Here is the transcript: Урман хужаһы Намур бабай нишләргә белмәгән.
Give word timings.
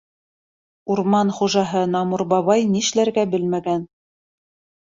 Урман 0.95 1.33
хужаһы 1.39 1.83
Намур 1.97 2.25
бабай 2.33 2.65
нишләргә 2.73 3.29
белмәгән. 3.35 3.85